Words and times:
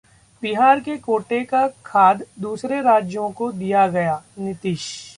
बिहार 0.43 0.79
के 0.79 0.97
कोटे 0.97 1.43
का 1.43 1.67
खाद 1.85 2.23
दूसरे 2.39 2.81
राज्यों 2.81 3.31
को 3.31 3.51
दिया 3.51 3.87
गयाः 3.87 4.21
नीतीश 4.39 4.91